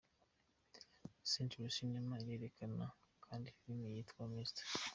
Century 1.31 1.69
Cinema 1.77 2.15
irerekana 2.23 2.85
kandi 3.25 3.47
filime 3.57 3.87
yitwa 3.95 4.21
Mr. 4.33 4.65